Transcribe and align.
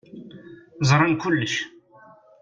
Ẓran 0.89 1.13
kulec. 1.21 1.53